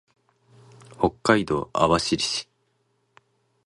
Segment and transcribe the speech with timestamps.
[0.97, 2.47] 北海道網走市